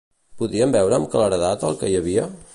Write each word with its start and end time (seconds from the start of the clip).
Podien 0.39 0.73
veure 0.77 0.97
amb 0.99 1.11
claredat 1.17 1.69
el 1.71 1.79
que 1.83 1.93
hi 1.93 2.01
havia? 2.01 2.27